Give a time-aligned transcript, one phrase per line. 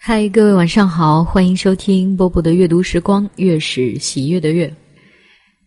[0.00, 4.72] 嗨，各位晚上好，欢迎收听波波的阅读时光，月是喜悦的月。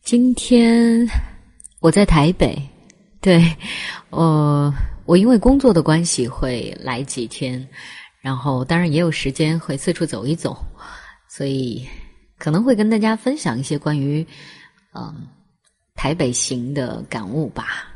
[0.04, 1.06] 今天
[1.82, 2.58] 我在台北，
[3.20, 3.44] 对，
[4.10, 4.74] 呃，
[5.06, 7.68] 我因为工作的关系会来几天，
[8.22, 10.58] 然后当然也有时间会四处走一走，
[11.30, 11.86] 所以
[12.38, 14.26] 可能会跟大家分享一些关于
[14.94, 15.28] 嗯
[15.94, 17.91] 台北行的感悟吧。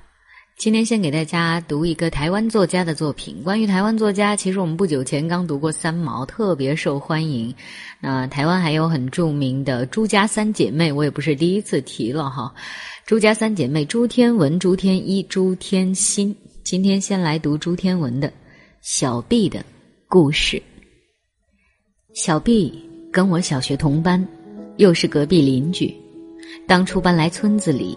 [0.57, 3.43] 今天先给大家读一个台湾作家的作品。
[3.43, 7.53] 关于台湾作家，其实我们不久前刚读过三毛，特别受欢迎。
[7.99, 12.51] 那台湾还有很著名的朱家三姐妹，我也不是第一次提了哈。
[13.05, 16.33] 朱家三姐妹：朱天文、朱天一、朱天心。
[16.63, 18.29] 今天先来读朱天文的
[18.81, 19.63] 《小毕的
[20.07, 20.57] 故事》。
[22.13, 22.73] 小毕
[23.11, 24.25] 跟我小学同班，
[24.77, 25.93] 又是隔壁邻居。
[26.65, 27.95] 当初搬来村子里。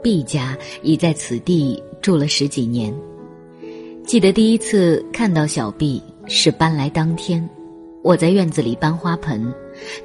[0.00, 2.94] 毕家已在此地住了十几年。
[4.04, 7.46] 记得第一次看到小毕是搬来当天，
[8.02, 9.52] 我在院子里搬花盆，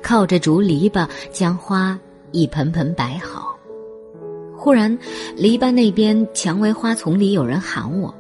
[0.02, 1.98] 靠着竹篱笆将花
[2.32, 3.58] 一盆盆摆好。
[4.56, 4.98] 忽然，
[5.36, 8.14] 篱笆那边蔷薇花丛里有人喊我：“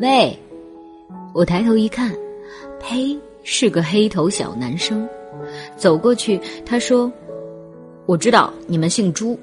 [0.00, 0.36] 喂！”
[1.34, 2.14] 我抬头一看，
[2.80, 5.06] 呸，是个黑头小男生。
[5.76, 7.12] 走过去，他说
[8.06, 9.38] ：“我知道你们姓朱。”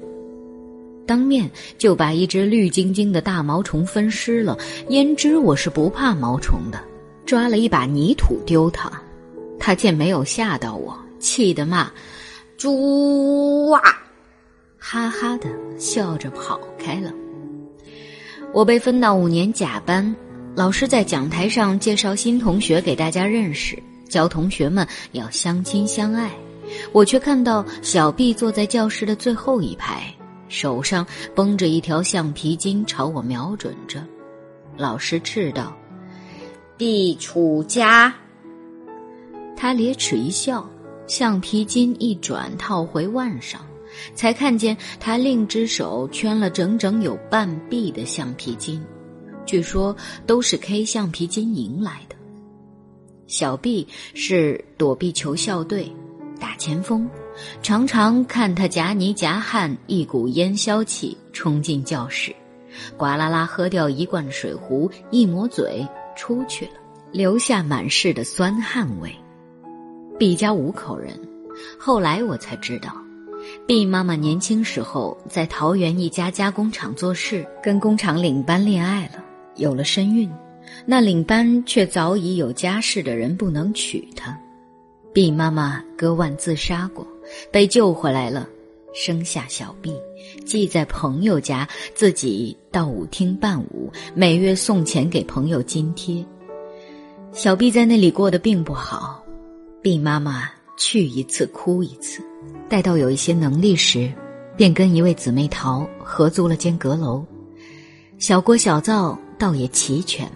[1.06, 4.56] 当面就把一只绿晶晶的大毛虫分尸了。
[4.88, 6.82] 焉知我是不怕毛虫的，
[7.26, 8.90] 抓了一把泥土丢他。
[9.58, 11.90] 他见没有吓到我，气得骂
[12.56, 13.80] ：“猪啊！”
[14.78, 17.12] 哈哈的笑着跑开了。
[18.52, 20.14] 我被分到五年甲班，
[20.54, 23.76] 老师在讲台上介绍新同学给大家认识，
[24.08, 26.30] 教同学们要相亲相爱。
[26.92, 30.14] 我却看到小毕坐在教室的最后一排。
[30.48, 34.06] 手上绷着一条橡皮筋，朝我瞄准着。
[34.76, 35.76] 老师斥道
[36.76, 38.14] ：“必出家。”
[39.56, 40.68] 他咧齿一笑，
[41.06, 43.60] 橡皮筋一转，套回腕上，
[44.14, 48.82] 才看见他另只手圈了整整有半臂的橡皮筋，
[49.46, 52.16] 据说都是 K 橡皮筋赢来的。
[53.26, 55.90] 小毕是躲避球校队，
[56.38, 57.08] 打前锋。
[57.62, 62.34] 常常看他夹泥夹汗，一股烟消气冲进教室，
[62.96, 65.86] 呱啦啦喝掉一罐水壶，一抹嘴
[66.16, 66.72] 出去了，
[67.12, 69.14] 留下满室的酸汗味。
[70.18, 71.18] 毕家五口人，
[71.78, 72.94] 后来我才知道，
[73.66, 79.24] 毕妈妈年轻时候在桃园一家加工厂做事，跟工厂领班恋爱了，
[79.56, 80.30] 有了身孕，
[80.86, 84.38] 那领班却早已有家室的人不能娶她，
[85.12, 87.04] 毕妈妈割腕自杀过。
[87.50, 88.48] 被救回来了，
[88.94, 89.94] 生下小毕，
[90.44, 96.24] 寄在朋友家，自己到舞厅伴舞，每月送钱给朋友津贴。
[97.32, 99.24] 小毕在那里过得并不好，
[99.82, 102.22] 毕妈妈去一次哭一次，
[102.68, 104.12] 待到有一些能力时，
[104.56, 107.24] 便跟一位姊妹淘合租了间阁楼，
[108.18, 110.30] 小锅小灶倒也齐全，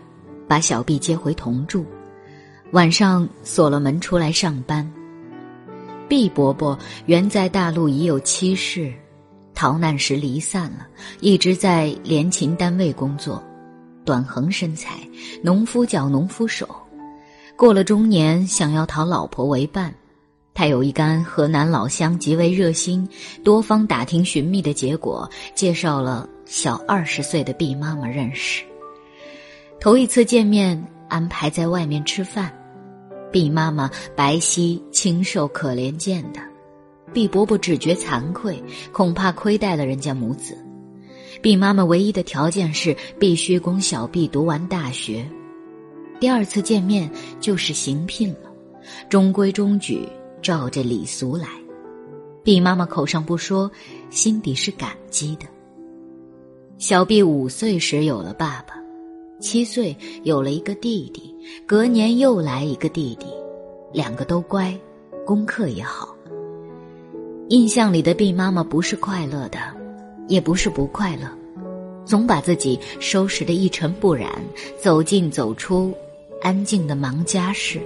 [0.49, 1.87] 把小毕接回同住，
[2.73, 4.93] 晚上锁了门出来上班。
[6.09, 8.93] 毕伯伯原在大陆已有妻室，
[9.55, 10.87] 逃难时离散了，
[11.21, 13.43] 一直在联勤单位工作，
[14.05, 14.95] 短横身材，
[15.43, 16.67] 农夫脚农夫手。
[17.57, 19.95] 过了中年，想要讨老婆为伴，
[20.55, 23.07] 他有一干河南老乡极为热心，
[23.45, 28.65] 多方打听寻觅的结果，介绍了小二十岁的毕妈妈认识。
[29.79, 32.51] 头一次见面，安排在外面吃饭。
[33.31, 36.41] 毕妈妈白皙清瘦可怜见的，
[37.13, 38.63] 毕伯伯只觉惭愧，
[38.93, 40.57] 恐怕亏待了人家母子。
[41.43, 45.29] 毕妈妈唯一的条件是必须供小毕读完大学。
[46.19, 48.51] 第二次见面就是行聘了，
[49.09, 50.09] 中规中矩，
[50.43, 51.47] 照着礼俗来。
[52.43, 53.71] 毕妈妈口上不说，
[54.11, 55.47] 心底是感激的。
[56.79, 58.75] 小毕五岁时有了爸爸。
[59.41, 61.33] 七岁有了一个弟弟，
[61.67, 63.27] 隔年又来一个弟弟，
[63.93, 64.75] 两个都乖，
[65.27, 66.15] 功课也好。
[67.49, 69.59] 印象里的毕妈妈不是快乐的，
[70.29, 71.29] 也不是不快乐，
[72.05, 74.31] 总把自己收拾得一尘不染，
[74.79, 75.93] 走进走出，
[76.43, 77.81] 安静的忙家事，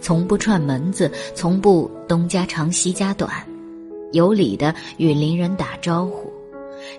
[0.00, 3.30] 从不串门子，从不东家长西家短，
[4.12, 6.32] 有理的与邻人打招呼。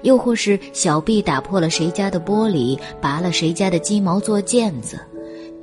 [0.02, 5.00] 又或是小毕打破了谁家的玻璃，拔了谁家的鸡毛做毽子，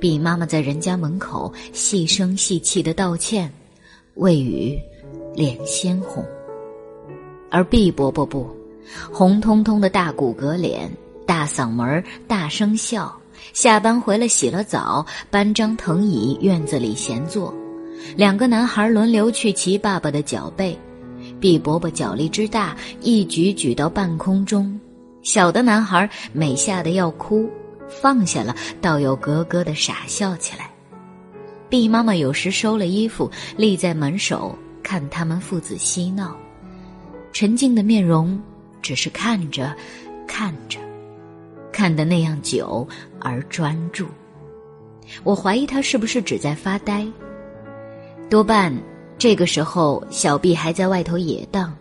[0.05, 3.51] 毕妈妈在人家门口细声细气的道歉，
[4.13, 4.79] 未语，
[5.33, 6.23] 脸鲜红。
[7.49, 8.47] 而毕伯伯不，
[9.11, 10.87] 红彤彤的大骨骼脸，
[11.25, 13.11] 大嗓门大声笑。
[13.51, 17.51] 下班回来洗了澡，搬张藤椅院子里闲坐，
[18.15, 20.77] 两个男孩轮流去骑爸爸的脚背。
[21.39, 24.79] 毕伯伯脚力之大，一举举到半空中。
[25.23, 27.49] 小的男孩每吓得要哭，
[27.89, 30.69] 放下了，倒又咯咯的傻笑起来。
[31.69, 36.35] 毕妈妈有时收了衣服，立在门首看他们父子嬉闹，
[37.33, 38.39] 沉静的面容
[38.81, 39.75] 只是看着，
[40.27, 40.79] 看着，
[41.71, 42.87] 看得那样久
[43.19, 44.07] 而专注。
[45.23, 47.05] 我怀疑他是不是只在发呆，
[48.29, 48.73] 多半。
[49.17, 51.73] 这个时候，小毕还在外头野荡，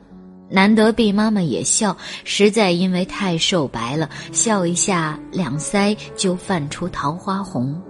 [0.49, 7.81] 难得毕妈妈也笑，实在因为太瘦白了，笑一下两腮就泛出桃花红。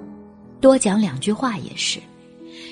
[0.61, 1.99] 多讲两句话也是。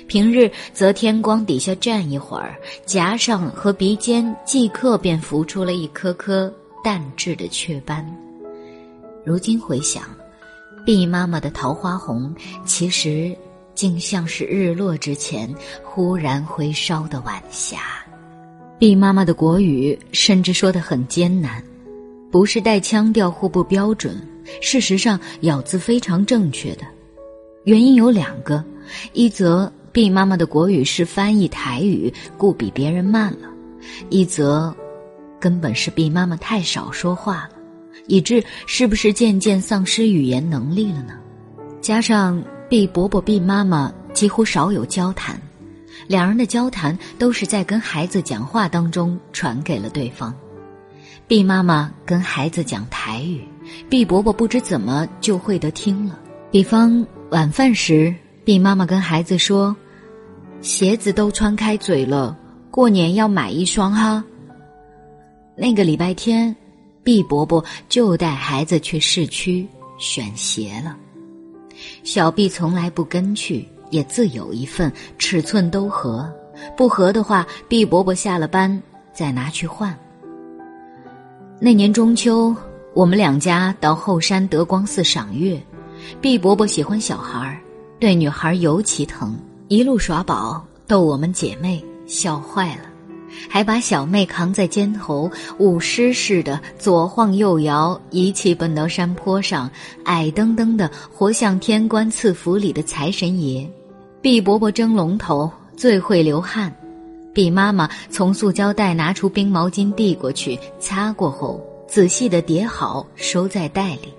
[0.06, 2.56] 平日则天光底下站一会儿，
[2.86, 6.52] 颊上和鼻尖即刻便浮出了一颗颗
[6.82, 8.04] 淡质的雀斑。
[9.24, 10.04] 如今回想，
[10.86, 12.34] 毕妈妈的桃花红，
[12.64, 13.36] 其实。
[13.74, 15.52] 竟像是日落之前
[15.82, 18.01] 忽然回烧的晚霞。
[18.82, 21.62] 毕妈妈的国语甚至说得很艰难，
[22.32, 24.20] 不是带腔调或不标准，
[24.60, 26.82] 事实上咬字非常正确的。
[27.62, 28.64] 原因有两个：
[29.12, 33.48] 一则毕妈妈的国语是翻译台语，故比别人慢了；
[34.10, 34.74] 一则，
[35.38, 37.50] 根本是毕妈妈太少说话了，
[38.08, 41.14] 以致是不是渐渐丧失语言能力了呢？
[41.80, 42.42] 加上。
[42.68, 45.38] 毕伯伯、毕妈妈几乎少有交谈，
[46.06, 50.34] 两人的交谈都是在跟孩子讲话当中传给了对方。
[51.28, 53.42] 毕妈妈跟孩子讲台语，
[53.88, 56.18] 毕伯伯不知怎么就会得听了。
[56.50, 59.74] 比方晚饭时，毕妈妈跟孩子说
[60.60, 62.36] ：“鞋子都穿开嘴了，
[62.70, 64.22] 过年要买一双哈。”
[65.56, 66.54] 那个礼拜天，
[67.02, 69.66] 毕伯伯就带孩子去市区
[69.98, 70.96] 选鞋了。
[72.04, 76.28] 小毕从来不跟去，也自有一份，尺寸都合，
[76.76, 79.96] 不合的话，毕伯伯下了班再拿去换。
[81.60, 82.52] 那年中秋，
[82.94, 85.62] 我们两家到后山德光寺赏月，
[86.20, 87.60] 毕伯伯喜欢小孩儿
[88.00, 92.82] 对女孩尤其疼，一路耍宝逗我们姐妹笑坏了。
[93.48, 99.70] 还把小妹扛在肩头，舞狮似的左晃右摇，一气奔到山坡上，
[100.04, 103.66] 矮登登的，活像天官赐福里的财神爷。
[104.22, 106.72] 毕伯伯蒸龙头最会流汗，
[107.34, 114.14] 毕妈妈从塑胶袋拿出冰毛巾递过去，擦过后仔细的叠好收在袋里。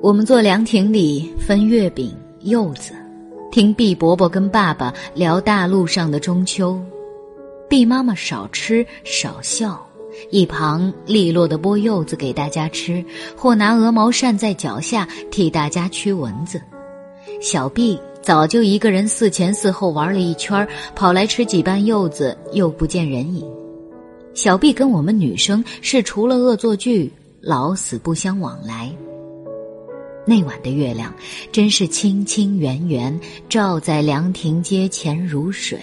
[0.00, 2.94] 我们坐凉亭里分月饼、柚子，
[3.50, 6.80] 听毕伯伯跟爸爸聊大路上的中秋。
[7.68, 9.86] 毕妈妈少吃少笑，
[10.30, 13.04] 一旁利落的剥柚子给大家吃，
[13.36, 16.58] 或拿鹅毛扇在脚下替大家驱蚊子。
[17.42, 23.42] 小毕早就一个人四前四后玩了一圈，跑来吃几瓣柚子，又不见人影。
[24.34, 27.10] 小毕跟我们女生是除了恶作剧，
[27.40, 28.94] 老死不相往来。
[30.26, 31.10] 那晚的月亮
[31.50, 35.80] 真是清清圆圆，照在凉亭街前如水。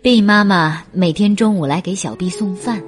[0.00, 2.82] 毕妈妈每天中午来给小毕送饭，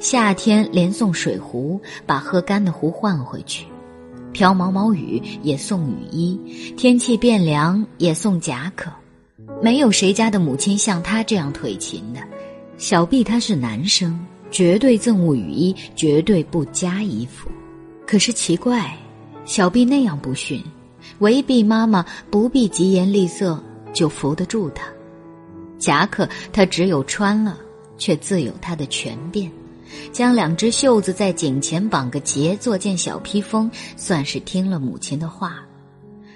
[0.00, 3.66] 夏天连送水壶，把喝干的壶换回去；
[4.32, 6.38] 飘毛毛雨也送雨衣，
[6.76, 8.90] 天气变凉也送夹克。
[9.62, 12.20] 没有谁家的母亲像他这样腿勤的。
[12.78, 14.18] 小毕他是男生，
[14.50, 17.48] 绝对憎恶雨衣，绝对不加衣服。
[18.06, 18.96] 可是奇怪，
[19.44, 20.62] 小毕那样不驯，
[21.18, 23.62] 唯毕妈妈不必疾言厉色
[23.92, 24.84] 就扶得住他。
[25.78, 27.56] 夹克他只有穿了，
[27.96, 29.50] 却自有他的权变。
[30.12, 35.62] 将两只袖子在颈前绑个结，做件小披风，算是听了母亲的话。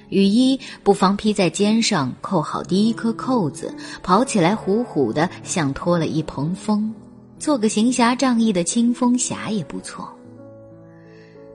[0.09, 6.95] 雨衣不妨披在肩上，扣好第一颗扣子，跑起来虎虎的，像托了一蓬风。
[7.39, 10.09] 做个行侠仗义的清风侠也不错。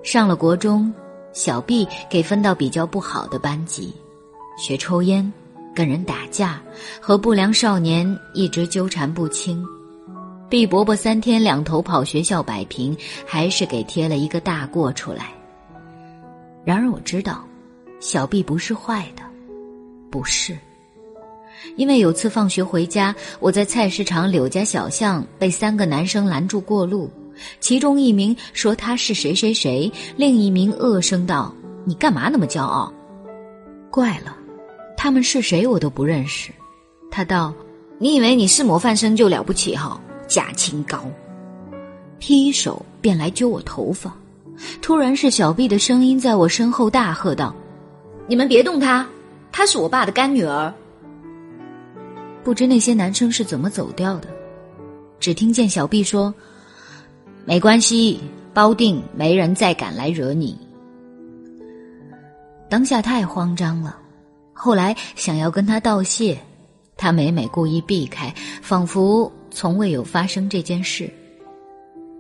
[0.04, 0.94] 上了国中，
[1.34, 3.94] 小毕给分到比较不好的班级，
[4.58, 5.32] 学抽烟。
[5.74, 6.62] 跟人打架，
[7.00, 9.66] 和不良少年一直纠缠不清。
[10.52, 12.94] 毕伯伯三天两头跑学校摆平，
[13.26, 15.32] 还是给贴了一个大过出来。
[16.66, 17.42] 然而我知道，
[18.02, 19.24] 小毕不是坏的，
[20.10, 20.58] 不是。
[21.78, 27.10] 因为有次放学回家，我在菜市场柳家小巷被三个男生拦住过路，
[27.62, 31.56] 其中一名说他是谁谁谁，另一名恶声道
[31.88, 32.92] ：“你干嘛那么骄傲？”
[33.90, 34.36] 怪了。
[34.98, 36.52] 他们是谁我都不认识，
[37.10, 37.54] 他道
[37.98, 39.98] ：“你以为你是模范生就了不起哈？
[40.32, 41.04] 假清高。”
[42.20, 44.16] 劈手便来揪我头发，
[44.82, 47.54] 突然是小毕的声音在我身后大喝道
[48.28, 49.06] ：“你们别动他，
[49.52, 50.74] 她是我爸的干女儿。”
[52.44, 54.28] 不知那些男生是怎么走掉的。
[55.20, 56.34] 只听见小毕说
[57.46, 58.20] ：“没关系，
[58.54, 60.58] 包定没人再敢来惹你。”
[62.70, 63.98] 当下太慌张了，
[64.54, 66.38] 后来想要跟他道谢，
[66.98, 71.10] 他每每故意避开，仿佛从未有发生这件事。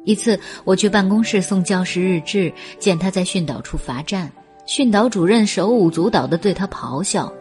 [0.04, 4.32] 一次，我去办公室送教师日志，见他在训导处罚站，
[4.66, 7.32] 训导主任手舞足蹈的对他咆哮，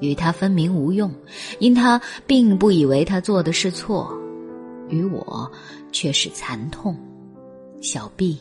[0.00, 1.10] 与他分明无用，
[1.58, 4.14] 因他并不以为他做的是错，
[4.88, 5.50] 与我
[5.92, 6.94] 却是惨痛。
[7.80, 8.38] 小毕，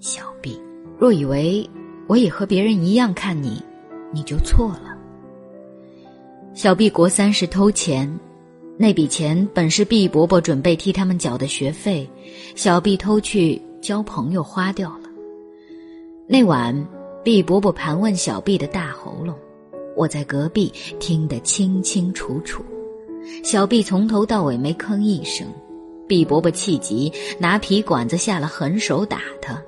[0.00, 0.60] 小毕，
[0.98, 1.68] 若以为
[2.06, 3.62] 我也和别人一样看你，
[4.12, 4.94] 你就错了。
[6.52, 8.06] 小毕国三是偷钱。
[8.76, 12.08] 那笔钱本是毕伯伯准备替他们缴的学费，
[12.56, 15.08] 小毕偷去交朋友花掉了。
[16.26, 16.74] 那晚，
[17.22, 19.32] 毕伯伯盘问小毕的大喉咙，
[19.96, 22.64] 我在隔壁听得清清楚楚。
[23.44, 25.46] 小毕从头到尾没吭一声，
[26.08, 29.62] 毕伯伯气急，拿皮管子下了狠手打他。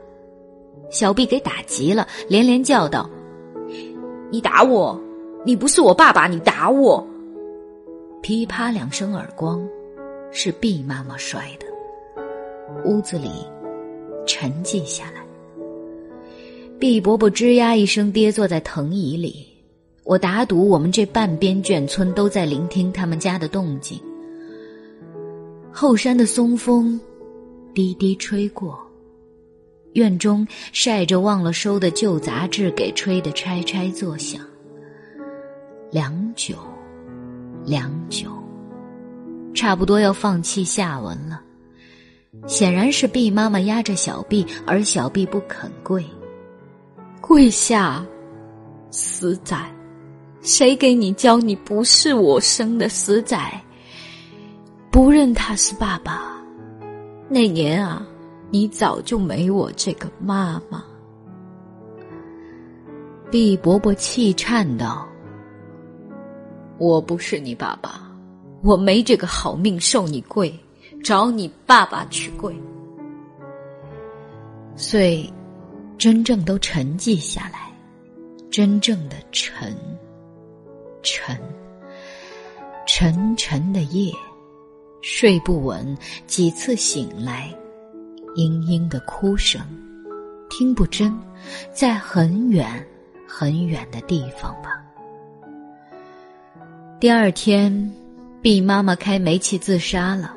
[0.90, 3.08] 小毕给打急了，连连叫道
[4.30, 5.00] ：“你打我！
[5.44, 7.06] 你不是我爸爸，你打我！”
[8.26, 9.64] 噼啪两声耳光，
[10.33, 11.66] 是毕妈妈摔的。
[12.85, 13.30] 屋子里
[14.26, 15.25] 沉寂下来。
[16.76, 19.47] 毕伯伯吱呀一声跌坐在藤椅里。
[20.02, 23.97] 我打赌，我们这半边眷村都在聆听他们家的动静。
[25.71, 27.00] 后山的松风
[27.73, 28.76] 低低吹过，
[29.92, 34.40] 院中晒着忘了收的旧杂志，给吹得拆拆作响。
[35.92, 36.56] 良久。
[37.66, 38.30] 良久，
[39.52, 41.42] 差不多要放弃下文了。
[42.46, 46.06] 显然是毕妈妈压着小毕，而小毕不肯跪。
[47.20, 48.06] 跪下，
[48.92, 49.58] 死仔！
[50.42, 53.37] 谁给你教你不是我生的死仔？
[54.92, 56.40] 不认他是爸爸。
[57.28, 58.06] 那年啊，
[58.49, 60.85] 你早就没我这个妈妈。
[63.28, 65.08] 毕伯伯气颤道。
[66.78, 68.11] 我不是你爸爸，
[68.62, 70.52] 我没这个好命受你跪，
[71.02, 72.54] 找你爸爸去跪。
[74.76, 75.33] 遂，
[75.97, 77.73] 真正都沉寂下来，
[78.50, 79.75] 真正的沉，
[81.02, 81.35] 沉，
[82.87, 84.12] 沉沉的夜，
[85.00, 87.50] 睡不稳，几次醒来，
[88.35, 89.62] 嘤嘤的哭声，
[90.50, 91.18] 听不真，
[91.73, 92.87] 在很远
[93.26, 94.85] 很远的地方吧。
[96.98, 97.92] 第二天，
[98.40, 100.34] 毕妈妈开煤气自杀了。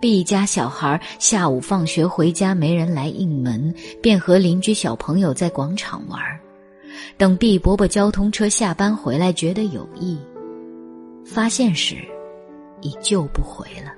[0.00, 6.20] 毕家小孩下午放学回家，没人来应门，便和邻居小朋友在广场玩。
[7.16, 10.18] 等毕伯伯交通车下班回来，觉得有意，
[11.24, 11.96] 发现时
[12.80, 13.92] 已救不回了。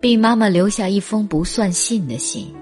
[0.00, 2.52] 毕妈妈留下一封不算信的信，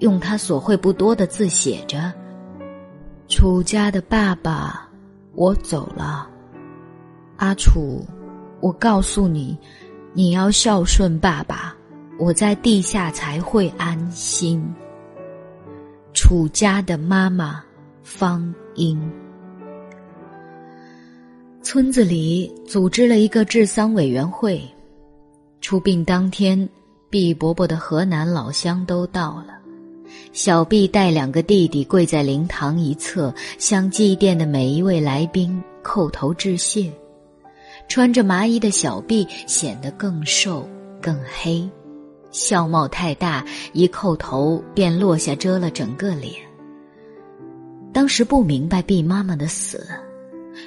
[0.00, 2.12] 用她所会不多的字写着
[3.30, 4.88] ：“楚家的爸爸，
[5.36, 6.28] 我走了。”
[7.38, 8.04] 阿楚，
[8.60, 9.56] 我告诉你，
[10.12, 11.72] 你要孝顺爸爸，
[12.18, 14.60] 我在地下才会安心。
[16.12, 17.62] 楚家的妈妈
[18.02, 19.00] 方英，
[21.62, 24.60] 村子里组织了一个治丧委员会。
[25.60, 26.68] 出殡当天，
[27.08, 29.54] 毕伯伯的河南老乡都到了，
[30.32, 36.92] 小毕带两个弟弟跪在灵堂一侧，向祭奠的每一位来宾叩头致谢。
[37.88, 40.68] 穿着麻衣的小臂显得更瘦
[41.00, 41.68] 更黑，
[42.30, 46.34] 笑帽太大，一叩头便落下遮了整个脸。
[47.92, 49.88] 当时不明白毕妈妈的死，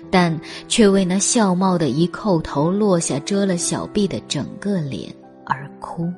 [0.10, 0.38] 但
[0.68, 5.13] 却为那笑帽的一叩头落下遮了小毕的整个脸
[5.46, 6.12] 而哭。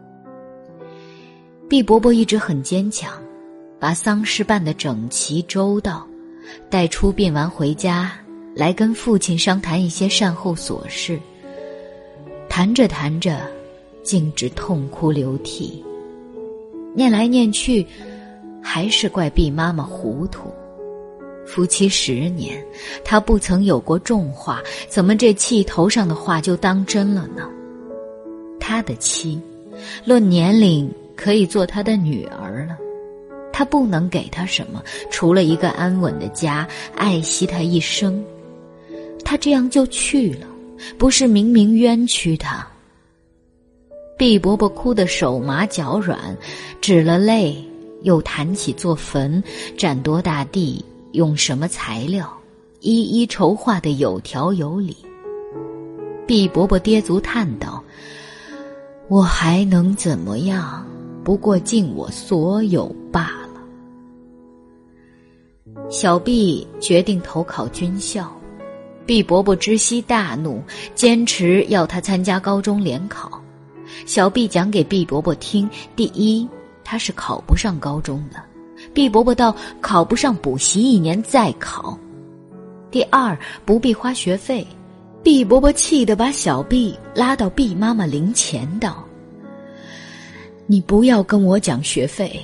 [1.70, 3.12] 毕伯伯一直很坚强，
[3.80, 6.08] 把丧事办得整齐周到，
[6.70, 8.12] 待出殡完回家。
[8.56, 11.20] 来跟父亲商谈一些善后琐事。
[12.48, 13.40] 谈着谈着，
[14.04, 15.84] 径直痛哭流涕。
[16.96, 17.86] 念来念去，
[18.62, 20.54] 还是怪毕妈妈糊涂。
[21.46, 22.64] 夫妻十年，
[23.04, 27.50] 他不曾有过重话，怎么这气头上的话就当真了呢？
[28.60, 29.42] 他的妻，
[30.06, 32.78] 论年龄可以做他的女儿了，
[33.52, 38.24] 他不能给他什么，除了一个安稳的家，爱惜他一生。
[39.24, 40.48] 他这样就去了，
[40.98, 42.68] 不是明明冤屈他。
[44.18, 46.38] 毕伯伯哭得手麻脚软，
[46.80, 47.56] 止了泪，
[48.04, 49.44] 又谈起做坟，
[49.78, 52.32] 占多大地，用什么材料，
[52.80, 54.96] 一一筹划的有条有理。
[56.26, 57.84] 毕伯伯跌足叹道
[59.10, 60.86] ：“我还能怎么样？
[61.24, 63.60] 不过尽我所有罢了。”
[65.90, 68.32] 小毕决定投考军校，
[69.06, 70.62] 毕伯伯知悉大怒，
[70.96, 73.42] 坚持要他参加高中联考。
[74.06, 76.48] 小毕讲给毕伯伯听：第一，
[76.84, 78.40] 他是考不上高中的；
[78.94, 81.98] 毕伯伯道考不上，补习一年再考。
[82.92, 84.66] 第二，不必花学费。
[85.22, 89.04] 毕伯伯气得把小毕拉到毕妈妈灵前道
[90.68, 92.38] ：“你不要跟我讲学费，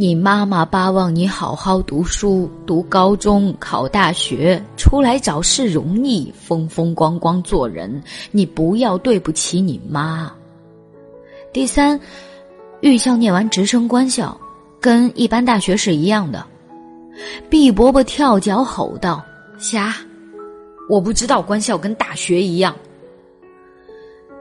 [0.00, 8.00] 你妈妈巴望你好好读书，读高中，考大学，出来找事容易，风风光光做人。
[8.30, 10.32] 你不要对不起你妈。”
[11.52, 11.98] 第三，
[12.80, 14.40] 预校念完直升官校，
[14.80, 16.46] 跟一般大学是一样的。
[17.50, 19.20] 毕伯伯跳脚吼道
[19.58, 19.96] ：“瞎！
[20.88, 22.72] 我不知道官校跟大学一样。”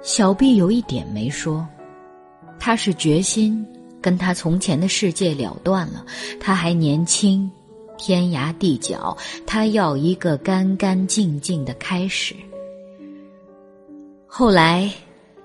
[0.03, 1.67] 小毕有一点没说，
[2.59, 3.65] 他是决心
[4.01, 6.05] 跟他从前的世界了断了。
[6.39, 7.49] 他还年轻，
[7.97, 12.35] 天涯地角，他要一个干干净净的开始。
[14.25, 14.91] 后来。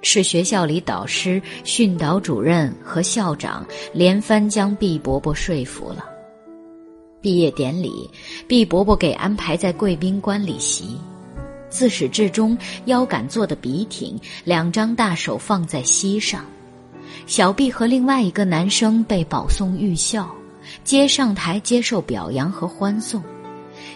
[0.04, 6.04] 是学校里导师、训导主任和校长连番将毕伯伯说服了。
[7.21, 8.11] 毕业典礼，
[8.49, 10.99] 毕伯伯给安排在贵宾观礼席，
[11.71, 16.44] 自始至终腰杆坐得笔挺，两张大手放在膝上。
[17.32, 20.30] 小毕和另外一个男生被保送预校，
[20.84, 23.22] 接上台接受表扬和欢送。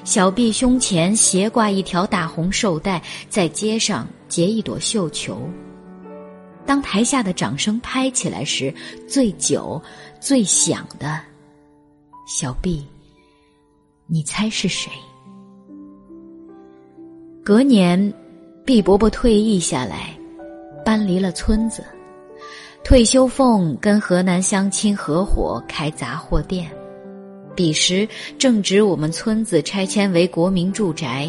[0.05, 5.38] 小毕胸前斜挂一条大红绶带，在街上结一朵绣球。
[6.64, 8.75] 当台下的掌声拍起来时，
[9.07, 9.78] 最久、
[10.19, 11.21] 最响的，
[12.26, 12.87] 小毕，
[14.07, 14.90] 你猜是谁？
[17.45, 18.14] 隔年，
[18.64, 20.19] 毕伯伯退役下来，
[20.83, 21.85] 搬离了村子，
[22.87, 26.71] 退休俸跟河南乡亲合伙开杂货店。
[27.53, 31.29] 彼时正值我们村子拆迁为国民住宅，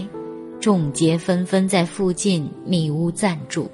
[0.61, 3.67] 众街纷纷在附近密屋暂住。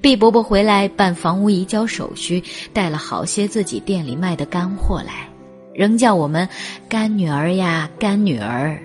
[0.00, 5.28] 毕伯伯回来办房屋移交手续，带了好些自己店里卖的干货来，
[5.72, 6.46] 仍叫我们
[6.90, 8.76] “干女儿呀，干女儿”。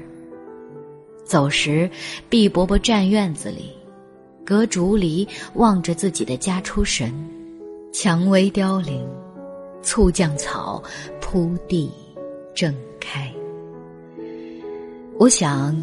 [1.26, 1.90] 走时，
[2.30, 3.72] 毕伯伯站院子里，
[4.46, 7.12] 隔竹篱望着自己的家出神，
[7.92, 9.06] 蔷薇凋零，
[9.82, 10.82] 醋酱草
[11.20, 11.92] 铺地
[12.54, 13.32] 正开。
[15.18, 15.76] 我想，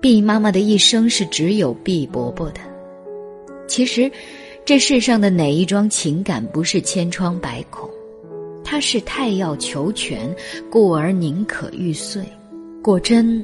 [0.00, 2.60] 毕妈妈的一生是只有毕伯伯的。
[3.66, 4.10] 其实。
[4.64, 7.88] 这世上的哪一桩情感不是千疮百孔？
[8.62, 10.30] 他是太要求全，
[10.70, 12.22] 故而宁可玉碎。
[12.82, 13.42] 果真，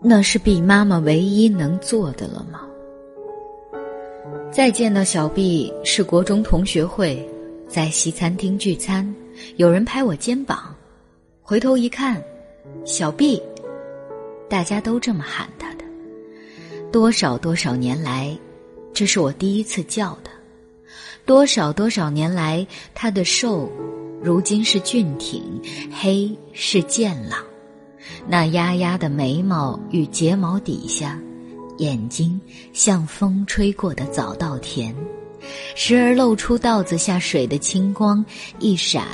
[0.00, 2.63] 那是毕妈妈唯一能做的了吗？
[4.54, 7.28] 再见到小毕是国中同学会，
[7.66, 9.12] 在西餐厅聚餐，
[9.56, 10.72] 有人拍我肩膀，
[11.42, 12.22] 回头一看，
[12.84, 13.42] 小毕，
[14.48, 15.84] 大家都这么喊他的。
[16.92, 18.38] 多少多少年来，
[18.92, 20.30] 这是我第一次叫的。
[21.26, 22.64] 多少多少年来，
[22.94, 23.68] 他的瘦，
[24.22, 25.42] 如今是俊挺；
[25.90, 27.44] 黑是健朗。
[28.28, 31.20] 那压压的眉毛与睫毛底下，
[31.78, 32.40] 眼睛
[32.72, 34.94] 像风吹过的早稻田，
[35.74, 38.24] 时而露出稻子下水的清光，
[38.58, 39.04] 一闪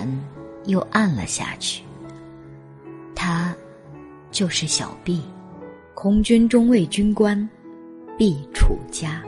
[0.66, 1.83] 又暗了下去。
[3.14, 3.55] 他，
[4.31, 5.20] 就是小毕，
[5.94, 7.49] 空军中尉军官，
[8.16, 9.23] 毕楚家。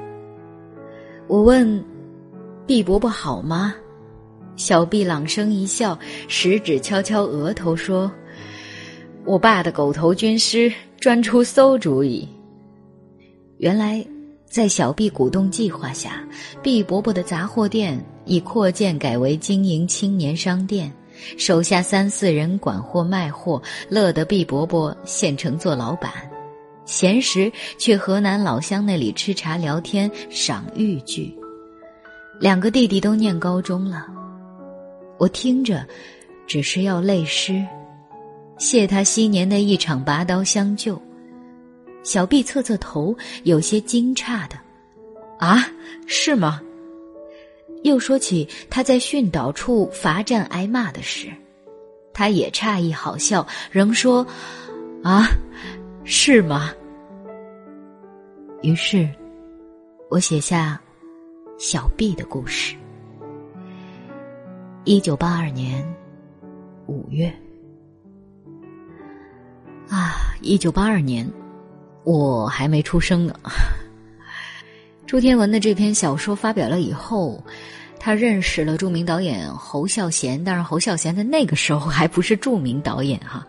[1.26, 1.84] 我问。
[2.64, 3.74] 毕伯伯好吗？
[4.54, 8.10] 小毕朗声一笑，食指敲敲额头说
[9.26, 12.26] ：“我爸的狗头军师专出馊主意。
[13.62, 14.04] 原来，
[14.44, 16.20] 在小毕鼓动计划下，
[16.64, 20.92] 毕伯伯的杂货店已扩建改为经营青年商店，
[21.38, 26.10] 手下三四人管货卖货，乐得毕伯伯现成做老板，
[26.86, 31.32] 闲时去河南老乡那里吃茶聊天，赏豫剧。”
[32.40, 34.08] 两个弟弟都念高中了，
[35.18, 35.86] 我听着，
[36.48, 37.64] 只是要泪湿，
[38.58, 41.00] 谢他昔年的一场拔刀相救。
[42.02, 44.56] 小毕侧侧头，有些惊诧的
[45.38, 45.66] ：“啊，
[46.06, 46.60] 是吗？”
[47.84, 51.28] 又说起他在训导处罚站挨骂的事，
[52.12, 54.26] 他也诧异，好笑，仍说
[55.02, 55.26] ：“啊，
[56.04, 56.72] 是吗？”
[58.62, 59.08] 于是，
[60.08, 60.80] 我写下。
[61.58, 62.74] 小毕的故事。
[64.82, 65.80] 一九八二年
[66.86, 67.32] 五月，
[69.88, 71.24] 啊，一九八二年，
[72.04, 73.34] 我还没出生呢。
[75.06, 77.42] 朱天文的这篇小说发表了以后，
[77.98, 80.42] 他认识了著名导演侯孝贤。
[80.42, 83.46] 当然，侯孝贤在那个时候还不是著名导演哈。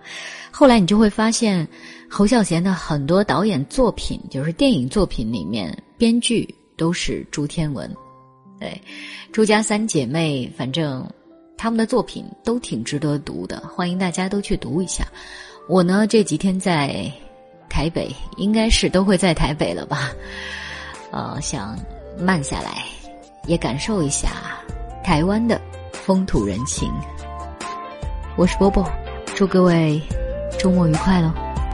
[0.51, 1.67] 后来你就会发现，
[2.09, 7.89] 侯孝贤的很多导演作品，就是电影作品里面，编剧都是朱天文。
[8.59, 8.79] 对，
[9.31, 11.09] 朱家三姐妹，反正
[11.57, 15.05] 他们的作品都挺值得读的，欢迎大家都去读一下。
[15.67, 17.11] 我呢这几天在
[17.73, 20.11] 台北，应该是都会在台北了吧？
[21.09, 21.75] 呃，想
[22.19, 22.83] 慢下来，
[23.47, 24.29] 也感受一下
[25.03, 25.59] 台湾的
[25.91, 26.93] 风土人情。
[28.35, 28.87] 我是波波，
[29.33, 29.99] 祝各位
[30.59, 31.33] 周末愉快喽！